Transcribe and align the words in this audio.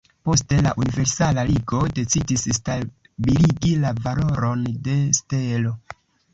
Poste 0.27 0.55
la 0.67 0.69
Universala 0.83 1.43
Ligo 1.49 1.81
decidis 1.99 2.47
stabiligi 2.59 3.77
la 3.85 3.95
valoron 4.09 4.67
de 4.91 4.99
stelo. 5.23 5.79